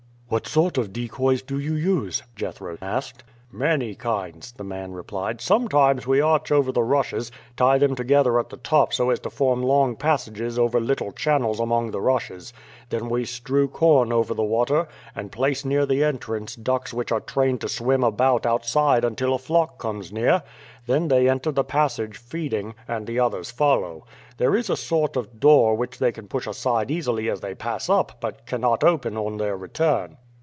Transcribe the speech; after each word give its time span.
"What 0.31 0.47
sort 0.47 0.77
of 0.77 0.93
decoys 0.93 1.41
do 1.41 1.59
you 1.59 1.73
use?" 1.75 2.23
Jethro 2.37 2.77
asked. 2.81 3.25
"Many 3.51 3.95
kinds," 3.95 4.53
the 4.53 4.63
man 4.63 4.93
replied. 4.93 5.41
"Sometimes 5.41 6.07
we 6.07 6.21
arch 6.21 6.53
over 6.53 6.71
the 6.71 6.81
rushes, 6.83 7.33
tie 7.57 7.77
them 7.77 7.95
together 7.95 8.39
at 8.39 8.47
the 8.47 8.55
top 8.55 8.93
so 8.93 9.09
as 9.09 9.19
to 9.19 9.29
form 9.29 9.61
long 9.61 9.97
passages 9.97 10.57
over 10.57 10.79
little 10.79 11.11
channels 11.11 11.59
among 11.59 11.91
the 11.91 11.99
rushes; 11.99 12.53
then 12.87 13.09
we 13.09 13.25
strew 13.25 13.67
corn 13.67 14.13
over 14.13 14.33
the 14.33 14.41
water, 14.41 14.87
and 15.13 15.33
place 15.33 15.65
near 15.65 15.85
the 15.85 16.01
entrance 16.01 16.55
ducks 16.55 16.93
which 16.93 17.11
are 17.11 17.19
trained 17.19 17.59
to 17.59 17.67
swim 17.67 18.01
about 18.01 18.45
outside 18.45 19.03
until 19.03 19.33
a 19.33 19.37
flock 19.37 19.79
comes 19.79 20.13
near; 20.13 20.43
then 20.87 21.09
they 21.09 21.27
enter 21.27 21.51
the 21.51 21.63
passage 21.65 22.15
feeding, 22.17 22.73
and 22.87 23.05
the 23.05 23.19
others 23.19 23.51
follow. 23.51 24.05
There 24.37 24.55
is 24.55 24.69
a 24.69 24.77
sort 24.77 25.17
of 25.17 25.41
door 25.41 25.75
which 25.75 25.99
they 25.99 26.13
can 26.13 26.29
push 26.29 26.47
aside 26.47 26.89
easily 26.89 27.29
as 27.29 27.41
they 27.41 27.53
pass 27.53 27.89
up, 27.89 28.21
but 28.21 28.45
cannot 28.45 28.81
open 28.85 29.17
on 29.17 29.35
their 29.35 29.57
return." 29.57 30.15